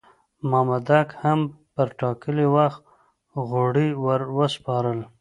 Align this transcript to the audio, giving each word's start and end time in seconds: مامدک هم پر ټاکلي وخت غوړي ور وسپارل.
مامدک 0.49 1.07
هم 1.23 1.39
پر 1.73 1.87
ټاکلي 1.99 2.47
وخت 2.55 2.81
غوړي 3.49 3.89
ور 4.03 4.21
وسپارل. 4.37 4.99